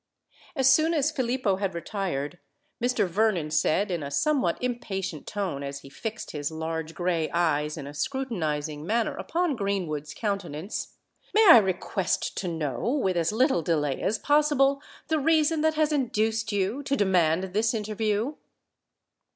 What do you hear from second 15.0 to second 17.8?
the reason that has induced you to demand this